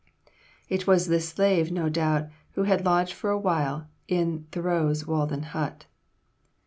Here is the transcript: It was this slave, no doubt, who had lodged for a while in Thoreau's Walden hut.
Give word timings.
It 0.67 0.87
was 0.87 1.05
this 1.09 1.29
slave, 1.29 1.71
no 1.71 1.87
doubt, 1.87 2.25
who 2.53 2.63
had 2.63 2.83
lodged 2.85 3.13
for 3.13 3.29
a 3.29 3.37
while 3.37 3.87
in 4.07 4.47
Thoreau's 4.51 5.05
Walden 5.05 5.43
hut. 5.43 5.85